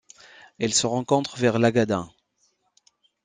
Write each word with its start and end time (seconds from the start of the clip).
Elle 0.57 0.73
se 0.73 0.87
rencontre 0.87 1.37
vers 1.37 1.59
Lagadin. 1.59 2.09